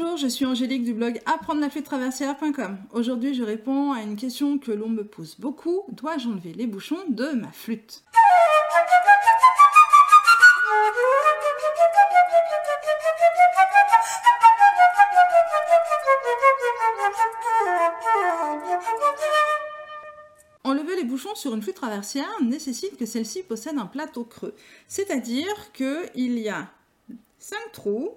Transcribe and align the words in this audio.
Bonjour, 0.00 0.16
je 0.16 0.28
suis 0.28 0.46
Angélique 0.46 0.84
du 0.84 0.94
blog 0.94 1.20
apprendre 1.26 1.60
la 1.60 1.70
flûte 1.70 1.86
traversière.com. 1.86 2.78
Aujourd'hui, 2.92 3.34
je 3.34 3.42
réponds 3.42 3.90
à 3.90 4.02
une 4.02 4.14
question 4.14 4.56
que 4.56 4.70
l'on 4.70 4.88
me 4.88 5.02
pose 5.02 5.34
beaucoup. 5.40 5.82
Dois-je 5.90 6.28
enlever 6.28 6.52
les 6.52 6.68
bouchons 6.68 6.98
de 7.08 7.30
ma 7.32 7.50
flûte? 7.50 8.04
Enlever 20.62 20.94
les 20.94 21.04
bouchons 21.04 21.34
sur 21.34 21.54
une 21.54 21.62
flûte 21.62 21.74
traversière 21.74 22.30
nécessite 22.40 22.96
que 22.96 23.06
celle-ci 23.06 23.42
possède 23.42 23.76
un 23.78 23.86
plateau 23.86 24.22
creux. 24.22 24.54
C'est-à-dire 24.86 25.72
qu'il 25.72 26.38
y 26.38 26.48
a 26.48 26.68
5 27.40 27.58
trous 27.72 28.10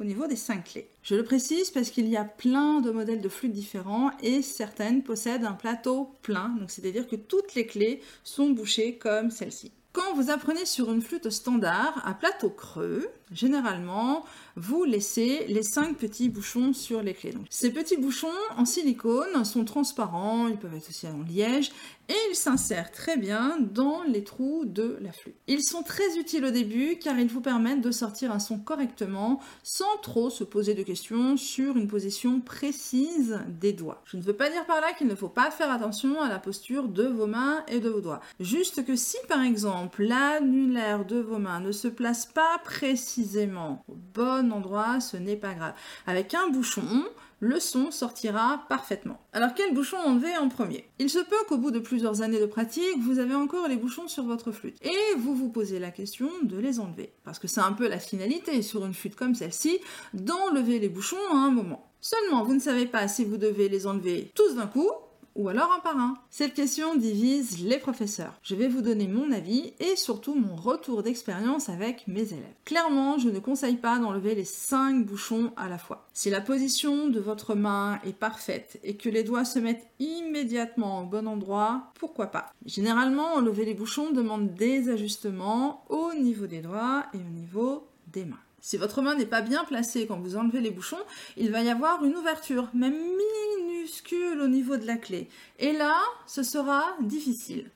au 0.00 0.04
niveau 0.04 0.26
des 0.26 0.36
5 0.36 0.64
clés. 0.64 0.88
Je 1.02 1.14
le 1.14 1.24
précise 1.24 1.70
parce 1.70 1.90
qu'il 1.90 2.08
y 2.08 2.16
a 2.16 2.24
plein 2.24 2.80
de 2.80 2.90
modèles 2.90 3.20
de 3.20 3.28
flûtes 3.28 3.52
différents 3.52 4.10
et 4.22 4.42
certaines 4.42 5.02
possèdent 5.02 5.44
un 5.44 5.52
plateau 5.52 6.10
plein, 6.22 6.48
donc 6.58 6.70
c'est-à-dire 6.70 7.06
que 7.06 7.16
toutes 7.16 7.54
les 7.54 7.66
clés 7.66 8.00
sont 8.24 8.50
bouchées 8.50 8.96
comme 8.96 9.30
celle-ci. 9.30 9.72
Quand 9.92 10.14
vous 10.14 10.30
apprenez 10.30 10.66
sur 10.66 10.92
une 10.92 11.02
flûte 11.02 11.30
standard 11.30 12.00
à 12.06 12.14
plateau 12.14 12.48
creux, 12.48 13.08
généralement, 13.32 14.24
vous 14.54 14.84
laissez 14.84 15.44
les 15.48 15.64
cinq 15.64 15.96
petits 15.96 16.28
bouchons 16.28 16.72
sur 16.72 17.02
les 17.02 17.12
clés. 17.12 17.34
ces 17.48 17.72
petits 17.72 17.96
bouchons 17.96 18.28
en 18.56 18.64
silicone 18.64 19.44
sont 19.44 19.64
transparents, 19.64 20.46
ils 20.46 20.58
peuvent 20.58 20.74
être 20.74 20.88
aussi 20.88 21.08
en 21.08 21.22
liège, 21.22 21.72
et 22.08 22.16
ils 22.30 22.36
s'insèrent 22.36 22.90
très 22.90 23.16
bien 23.16 23.56
dans 23.60 24.02
les 24.02 24.22
trous 24.22 24.64
de 24.64 24.96
la 25.00 25.12
flûte. 25.12 25.36
Ils 25.46 25.62
sont 25.62 25.82
très 25.82 26.18
utiles 26.18 26.44
au 26.44 26.50
début 26.50 26.98
car 26.98 27.18
ils 27.18 27.28
vous 27.28 27.40
permettent 27.40 27.82
de 27.82 27.92
sortir 27.92 28.32
un 28.32 28.40
son 28.40 28.58
correctement 28.58 29.40
sans 29.62 29.96
trop 30.02 30.28
se 30.28 30.42
poser 30.42 30.74
de 30.74 30.82
questions 30.82 31.36
sur 31.36 31.76
une 31.76 31.86
position 31.86 32.40
précise 32.40 33.40
des 33.48 33.72
doigts. 33.72 34.02
Je 34.06 34.16
ne 34.16 34.22
veux 34.22 34.32
pas 34.32 34.50
dire 34.50 34.66
par 34.66 34.80
là 34.80 34.92
qu'il 34.92 35.06
ne 35.06 35.14
faut 35.14 35.28
pas 35.28 35.52
faire 35.52 35.70
attention 35.70 36.20
à 36.20 36.28
la 36.28 36.40
posture 36.40 36.88
de 36.88 37.06
vos 37.06 37.26
mains 37.26 37.64
et 37.68 37.78
de 37.78 37.88
vos 37.88 38.00
doigts. 38.00 38.20
Juste 38.40 38.84
que 38.84 38.96
si 38.96 39.16
par 39.28 39.42
exemple 39.42 39.79
l'annulaire 39.98 41.04
de 41.04 41.18
vos 41.18 41.38
mains 41.38 41.60
ne 41.60 41.72
se 41.72 41.88
place 41.88 42.26
pas 42.26 42.58
précisément 42.64 43.84
au 43.88 43.94
bon 43.94 44.52
endroit, 44.52 45.00
ce 45.00 45.16
n'est 45.16 45.36
pas 45.36 45.54
grave. 45.54 45.74
Avec 46.06 46.34
un 46.34 46.48
bouchon, 46.48 47.04
le 47.40 47.58
son 47.58 47.90
sortira 47.90 48.64
parfaitement. 48.68 49.18
Alors 49.32 49.54
quel 49.54 49.74
bouchon 49.74 49.96
enlever 49.96 50.36
en 50.36 50.48
premier? 50.48 50.88
Il 50.98 51.08
se 51.08 51.18
peut 51.18 51.44
qu'au 51.48 51.56
bout 51.56 51.70
de 51.70 51.78
plusieurs 51.78 52.22
années 52.22 52.40
de 52.40 52.46
pratique, 52.46 52.98
vous 53.00 53.18
avez 53.18 53.34
encore 53.34 53.66
les 53.68 53.76
bouchons 53.76 54.08
sur 54.08 54.24
votre 54.24 54.52
flûte 54.52 54.76
et 54.82 55.16
vous 55.18 55.34
vous 55.34 55.48
posez 55.48 55.78
la 55.78 55.90
question 55.90 56.28
de 56.42 56.58
les 56.58 56.80
enlever. 56.80 57.12
Parce 57.24 57.38
que 57.38 57.48
c'est 57.48 57.60
un 57.60 57.72
peu 57.72 57.88
la 57.88 57.98
finalité 57.98 58.60
sur 58.62 58.84
une 58.84 58.94
flûte 58.94 59.16
comme 59.16 59.34
celle-ci, 59.34 59.78
d'enlever 60.12 60.78
les 60.78 60.88
bouchons 60.88 61.16
à 61.32 61.36
un 61.36 61.50
moment. 61.50 61.90
Seulement, 62.00 62.44
vous 62.44 62.54
ne 62.54 62.60
savez 62.60 62.86
pas 62.86 63.08
si 63.08 63.24
vous 63.24 63.36
devez 63.36 63.68
les 63.68 63.86
enlever 63.86 64.30
tous 64.34 64.54
d'un 64.54 64.66
coup 64.66 64.90
ou 65.34 65.48
alors 65.48 65.72
un 65.72 65.80
par 65.80 65.96
un 65.96 66.14
Cette 66.30 66.54
question 66.54 66.96
divise 66.96 67.64
les 67.64 67.78
professeurs. 67.78 68.34
Je 68.42 68.54
vais 68.54 68.68
vous 68.68 68.82
donner 68.82 69.08
mon 69.08 69.32
avis 69.32 69.72
et 69.80 69.96
surtout 69.96 70.34
mon 70.34 70.56
retour 70.56 71.02
d'expérience 71.02 71.68
avec 71.68 72.06
mes 72.08 72.32
élèves. 72.32 72.54
Clairement, 72.64 73.18
je 73.18 73.28
ne 73.28 73.38
conseille 73.38 73.76
pas 73.76 73.98
d'enlever 73.98 74.34
les 74.34 74.44
5 74.44 75.04
bouchons 75.04 75.52
à 75.56 75.68
la 75.68 75.78
fois. 75.78 76.06
Si 76.12 76.30
la 76.30 76.40
position 76.40 77.08
de 77.08 77.20
votre 77.20 77.54
main 77.54 78.00
est 78.04 78.12
parfaite 78.12 78.78
et 78.84 78.96
que 78.96 79.08
les 79.08 79.24
doigts 79.24 79.44
se 79.44 79.58
mettent 79.58 79.88
immédiatement 79.98 81.02
au 81.02 81.06
bon 81.06 81.26
endroit, 81.26 81.92
pourquoi 81.98 82.26
pas? 82.26 82.52
Généralement, 82.66 83.34
enlever 83.34 83.64
les 83.64 83.74
bouchons 83.74 84.10
demande 84.10 84.54
des 84.54 84.88
ajustements 84.88 85.84
au 85.88 86.12
niveau 86.14 86.46
des 86.46 86.60
doigts 86.60 87.04
et 87.14 87.18
au 87.18 87.30
niveau 87.30 87.86
des 88.12 88.24
mains. 88.24 88.36
Si 88.60 88.76
votre 88.76 89.00
main 89.02 89.14
n'est 89.14 89.26
pas 89.26 89.40
bien 89.40 89.64
placée 89.64 90.06
quand 90.06 90.18
vous 90.18 90.36
enlevez 90.36 90.60
les 90.60 90.70
bouchons, 90.70 90.98
il 91.36 91.50
va 91.50 91.62
y 91.62 91.70
avoir 91.70 92.04
une 92.04 92.16
ouverture, 92.16 92.68
même 92.74 92.94
minuscule 92.94 94.40
au 94.40 94.48
niveau 94.48 94.76
de 94.76 94.86
la 94.86 94.96
clé. 94.96 95.28
Et 95.58 95.72
là, 95.72 95.96
ce 96.26 96.42
sera 96.42 96.84
difficile. 97.00 97.70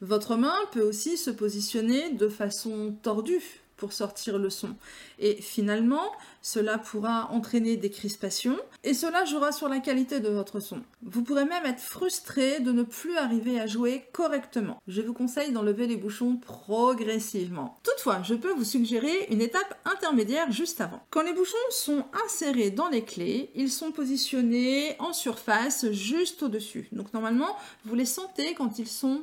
Votre 0.00 0.36
main 0.36 0.56
peut 0.72 0.82
aussi 0.82 1.16
se 1.16 1.30
positionner 1.30 2.10
de 2.12 2.28
façon 2.28 2.96
tordue 3.02 3.60
pour 3.78 3.92
sortir 3.92 4.38
le 4.38 4.50
son. 4.50 4.76
Et 5.18 5.40
finalement, 5.40 6.12
cela 6.42 6.78
pourra 6.78 7.30
entraîner 7.30 7.76
des 7.76 7.90
crispations 7.90 8.58
et 8.84 8.94
cela 8.94 9.24
jouera 9.24 9.52
sur 9.52 9.68
la 9.68 9.78
qualité 9.78 10.20
de 10.20 10.28
votre 10.28 10.60
son. 10.60 10.82
Vous 11.02 11.22
pourrez 11.22 11.44
même 11.44 11.64
être 11.64 11.80
frustré 11.80 12.60
de 12.60 12.72
ne 12.72 12.82
plus 12.82 13.16
arriver 13.16 13.58
à 13.58 13.66
jouer 13.66 14.04
correctement. 14.12 14.80
Je 14.86 15.00
vous 15.00 15.14
conseille 15.14 15.52
d'enlever 15.52 15.86
les 15.86 15.96
bouchons 15.96 16.36
progressivement. 16.36 17.78
Toutefois, 17.82 18.22
je 18.22 18.34
peux 18.34 18.52
vous 18.52 18.64
suggérer 18.64 19.26
une 19.30 19.40
étape 19.40 19.78
intermédiaire 19.84 20.50
juste 20.52 20.80
avant. 20.80 21.02
Quand 21.10 21.22
les 21.22 21.32
bouchons 21.32 21.56
sont 21.70 22.04
insérés 22.24 22.70
dans 22.70 22.88
les 22.88 23.04
clés, 23.04 23.50
ils 23.54 23.70
sont 23.70 23.92
positionnés 23.92 24.96
en 24.98 25.12
surface 25.12 25.90
juste 25.92 26.42
au-dessus. 26.42 26.88
Donc 26.92 27.12
normalement, 27.14 27.56
vous 27.84 27.94
les 27.94 28.04
sentez 28.04 28.54
quand 28.54 28.78
ils 28.78 28.88
sont 28.88 29.22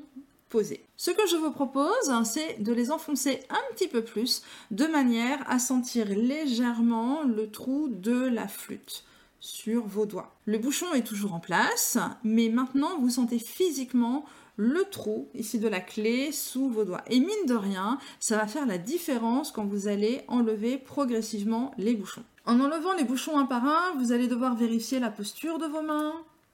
ce 0.97 1.11
que 1.11 1.27
je 1.27 1.35
vous 1.35 1.51
propose, 1.51 2.09
hein, 2.09 2.23
c'est 2.23 2.61
de 2.61 2.71
les 2.71 2.91
enfoncer 2.91 3.39
un 3.49 3.73
petit 3.73 3.87
peu 3.87 4.03
plus, 4.03 4.43
de 4.71 4.85
manière 4.85 5.39
à 5.49 5.59
sentir 5.59 6.07
légèrement 6.07 7.23
le 7.23 7.49
trou 7.49 7.89
de 7.89 8.27
la 8.27 8.47
flûte 8.47 9.03
sur 9.39 9.85
vos 9.85 10.05
doigts. 10.05 10.33
Le 10.45 10.57
bouchon 10.57 10.93
est 10.93 11.05
toujours 11.05 11.33
en 11.33 11.39
place, 11.39 11.97
mais 12.23 12.49
maintenant 12.49 12.97
vous 12.99 13.09
sentez 13.09 13.39
physiquement 13.39 14.25
le 14.57 14.83
trou 14.85 15.27
ici 15.35 15.59
de 15.59 15.67
la 15.67 15.81
clé 15.81 16.31
sous 16.31 16.69
vos 16.69 16.85
doigts. 16.85 17.03
Et 17.09 17.19
mine 17.19 17.45
de 17.47 17.55
rien, 17.55 17.99
ça 18.19 18.37
va 18.37 18.47
faire 18.47 18.65
la 18.65 18.77
différence 18.77 19.51
quand 19.51 19.65
vous 19.65 19.87
allez 19.87 20.21
enlever 20.27 20.77
progressivement 20.77 21.73
les 21.77 21.93
bouchons. 21.93 22.23
En 22.45 22.59
enlevant 22.59 22.93
les 22.93 23.03
bouchons 23.03 23.37
un 23.37 23.45
par 23.45 23.65
un, 23.65 23.93
vous 23.97 24.11
allez 24.11 24.27
devoir 24.27 24.55
vérifier 24.55 24.99
la 24.99 25.09
posture 25.09 25.59
de 25.59 25.65
vos 25.65 25.81
mains, 25.81 26.13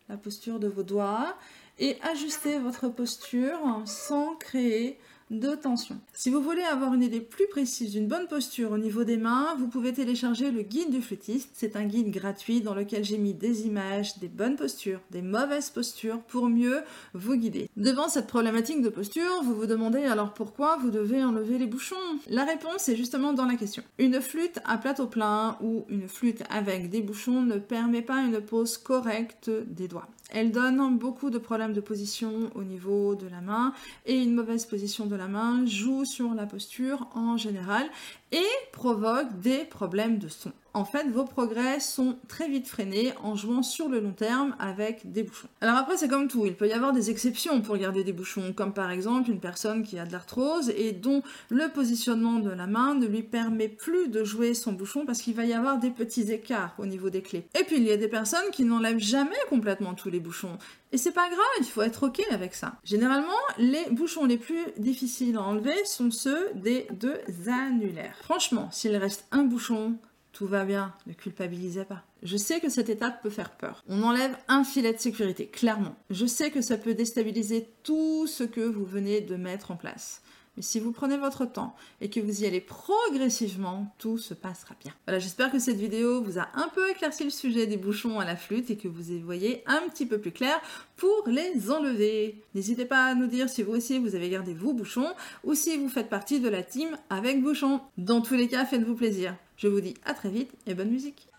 la 0.10 0.18
posture 0.18 0.60
de 0.60 0.68
vos 0.68 0.84
doigts 0.84 1.36
et 1.80 1.98
ajuster 2.02 2.60
votre 2.60 2.90
posture 2.90 3.82
sans 3.86 4.36
créer 4.36 5.00
de 5.32 5.56
tension. 5.56 5.98
Si 6.14 6.30
vous 6.30 6.42
voulez 6.42 6.62
avoir 6.62 6.94
une 6.94 7.04
idée 7.04 7.22
plus 7.22 7.48
précise 7.48 7.92
d'une 7.92 8.08
bonne 8.08 8.28
posture 8.28 8.72
au 8.72 8.78
niveau 8.78 9.06
des 9.06 9.18
mains, 9.18 9.56
vous 9.58 9.68
pouvez 9.68 9.94
télécharger 9.94 10.52
le 10.52 10.62
guide 10.62 10.92
du 10.92 11.02
flûtiste. 11.02 11.50
C'est 11.54 11.78
un 11.78 11.86
guide 11.86 12.12
gratuit 12.12 12.60
dans 12.60 12.76
lequel 12.76 13.06
j'ai 13.06 13.18
mis 13.18 13.34
des 13.34 13.66
images, 13.66 14.20
des 14.20 14.28
bonnes 14.28 14.58
postures, 14.58 15.00
des 15.10 15.22
mauvaises 15.22 15.70
postures 15.70 16.20
pour 16.20 16.50
mieux 16.50 16.82
vous 17.14 17.36
guider. 17.36 17.70
Devant 17.78 18.10
cette 18.10 18.28
problématique 18.28 18.82
de 18.82 18.90
posture, 18.90 19.42
vous 19.44 19.56
vous 19.56 19.68
demandez 19.68 20.04
alors 20.04 20.34
pourquoi 20.34 20.78
vous 20.78 20.92
devez 20.92 21.24
enlever 21.24 21.58
les 21.58 21.68
bouchons 21.68 21.96
La 22.30 22.44
réponse 22.44 22.90
est 22.90 22.98
justement 22.98 23.32
dans 23.32 23.46
la 23.46 23.56
question. 23.56 23.84
Une 24.00 24.20
flûte 24.20 24.60
à 24.66 24.78
plateau 24.78 25.08
plein 25.08 25.58
ou 25.62 25.86
une 25.88 26.10
flûte 26.10 26.44
avec 26.50 26.90
des 26.90 27.02
bouchons 27.02 27.42
ne 27.42 27.58
permet 27.58 28.02
pas 28.02 28.22
une 28.22 28.42
pose 28.42 28.78
correcte 28.78 29.50
des 29.50 29.88
doigts. 29.88 30.10
Elle 30.34 30.52
donne 30.52 30.98
beaucoup 30.98 31.30
de 31.30 31.38
problèmes 31.38 31.74
de 31.74 31.82
position 31.82 32.50
au 32.56 32.64
niveau 32.64 33.16
de 33.16 33.28
la 33.28 33.42
main 33.42 33.74
et 34.06 34.18
une 34.18 34.34
mauvaise 34.34 34.66
position 34.66 35.06
de 35.06 35.16
main 35.28 35.66
joue 35.66 36.06
sur 36.06 36.34
la 36.34 36.46
posture 36.46 37.08
en 37.16 37.38
général 37.38 37.90
et 38.32 38.46
provoque 38.72 39.40
des 39.40 39.66
problèmes 39.66 40.18
de 40.18 40.28
son. 40.28 40.52
En 40.74 40.86
fait, 40.86 41.10
vos 41.10 41.26
progrès 41.26 41.82
sont 41.82 42.18
très 42.30 42.48
vite 42.48 42.66
freinés 42.66 43.12
en 43.22 43.36
jouant 43.36 43.62
sur 43.62 43.90
le 43.90 44.00
long 44.00 44.14
terme 44.14 44.56
avec 44.58 45.12
des 45.12 45.24
bouchons. 45.24 45.50
Alors 45.60 45.76
après, 45.76 45.98
c'est 45.98 46.08
comme 46.08 46.30
tout, 46.30 46.46
il 46.46 46.56
peut 46.56 46.70
y 46.70 46.72
avoir 46.72 46.94
des 46.94 47.10
exceptions 47.10 47.60
pour 47.60 47.76
garder 47.76 48.06
des 48.06 48.14
bouchons, 48.14 48.54
comme 48.56 48.74
par 48.74 48.90
exemple 48.90 49.30
une 49.30 49.42
personne 49.42 49.84
qui 49.84 50.00
a 50.00 50.06
de 50.06 50.14
l'arthrose 50.14 50.70
et 50.70 50.94
dont 50.94 51.24
le 51.50 51.68
positionnement 51.68 52.40
de 52.40 52.52
la 52.52 52.68
main 52.68 52.96
ne 52.96 53.06
lui 53.06 53.22
permet 53.22 53.68
plus 53.68 54.08
de 54.08 54.24
jouer 54.24 54.54
son 54.54 54.72
bouchon 54.72 55.06
parce 55.06 55.22
qu'il 55.22 55.36
va 55.36 55.44
y 55.44 55.52
avoir 55.52 55.78
des 55.78 55.90
petits 55.90 56.32
écarts 56.32 56.74
au 56.78 56.86
niveau 56.86 57.10
des 57.10 57.22
clés. 57.22 57.46
Et 57.60 57.66
puis 57.66 57.76
il 57.76 57.84
y 57.84 57.92
a 57.92 57.98
des 57.98 58.08
personnes 58.08 58.50
qui 58.54 58.64
n'enlèvent 58.64 58.98
jamais 58.98 59.36
complètement 59.50 59.94
tous 59.94 60.10
les 60.10 60.22
bouchons. 60.22 60.58
Et 60.94 60.98
c'est 60.98 61.12
pas 61.12 61.28
grave, 61.30 61.40
il 61.60 61.66
faut 61.66 61.82
être 61.82 62.08
ok 62.08 62.22
avec 62.32 62.54
ça. 62.54 62.74
Généralement, 62.84 63.28
les 63.58 63.90
bouchons 63.92 64.26
les 64.26 64.38
plus 64.38 64.66
difficiles 64.78 65.38
à 65.38 65.42
enlever 65.42 65.86
sont 65.86 66.12
ceux 66.12 66.50
des 66.56 66.88
deux 66.92 67.18
annulaires. 67.48 68.21
Franchement, 68.22 68.70
s'il 68.72 68.96
reste 68.96 69.26
un 69.32 69.44
bouchon, 69.44 69.98
tout 70.32 70.48
va 70.48 70.64
bien, 70.64 70.94
ne 71.08 71.14
culpabilisez 71.14 71.86
pas. 71.86 72.04
Je 72.24 72.38
sais 72.38 72.60
que 72.60 72.70
cette 72.70 72.90
étape 72.90 73.22
peut 73.22 73.30
faire 73.30 73.52
peur. 73.52 73.84
On 73.90 74.04
enlève 74.04 74.38
un 74.48 74.64
filet 74.64 74.94
de 74.94 75.00
sécurité, 75.00 75.48
clairement. 75.48 75.96
Je 76.10 76.26
sais 76.26 76.52
que 76.52 76.62
ça 76.62 76.78
peut 76.78 76.94
déstabiliser 76.94 77.68
tout 77.84 78.28
ce 78.28 78.44
que 78.44 78.62
vous 78.62 78.86
venez 78.86 79.22
de 79.22 79.36
mettre 79.36 79.72
en 79.72 79.76
place. 79.76 80.22
Mais 80.58 80.64
si 80.64 80.80
vous 80.80 80.92
prenez 80.92 81.18
votre 81.18 81.46
temps 81.46 81.76
et 82.02 82.10
que 82.10 82.20
vous 82.20 82.44
y 82.44 82.46
allez 82.46 82.60
progressivement, 82.60 83.94
tout 83.98 84.18
se 84.18 84.34
passera 84.34 84.76
bien. 84.82 84.94
Voilà, 85.06 85.20
j'espère 85.20 85.52
que 85.52 85.60
cette 85.60 85.78
vidéo 85.78 86.22
vous 86.22 86.40
a 86.40 86.50
un 86.56 86.68
peu 86.70 86.90
éclairci 86.90 87.24
le 87.24 87.30
sujet 87.30 87.68
des 87.68 87.78
bouchons 87.78 88.20
à 88.20 88.26
la 88.26 88.36
flûte 88.36 88.70
et 88.70 88.78
que 88.78 88.88
vous 88.88 89.12
y 89.12 89.20
voyez 89.20 89.64
un 89.66 89.82
petit 89.90 90.06
peu 90.06 90.20
plus 90.20 90.32
clair 90.32 90.60
pour 90.98 91.24
les 91.28 91.72
enlever. 91.72 92.42
N'hésitez 92.54 92.86
pas 92.86 93.06
à 93.06 93.16
nous 93.16 93.28
dire 93.28 93.50
si 93.50 93.64
vous 93.64 93.72
aussi 93.72 93.98
vous 93.98 94.16
avez 94.16 94.30
gardé 94.30 94.54
vos 94.54 94.74
bouchons 94.74 95.14
ou 95.44 95.56
si 95.56 95.78
vous 95.78 95.90
faites 95.90 96.10
partie 96.10 96.40
de 96.40 96.50
la 96.50 96.64
team 96.64 96.98
avec 97.10 97.42
bouchons. 97.42 97.80
Dans 97.98 98.22
tous 98.22 98.36
les 98.36 98.48
cas, 98.48 98.66
faites-vous 98.66 98.96
plaisir. 98.96 99.36
Je 99.56 99.68
vous 99.68 99.80
dis 99.80 99.94
à 100.06 100.14
très 100.14 100.30
vite 100.30 100.52
et 100.68 100.74
bonne 100.74 100.90
musique 100.90 101.31